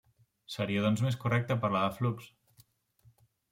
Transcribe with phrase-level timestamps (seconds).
[0.53, 2.33] Seria doncs més correcte parlar de flux.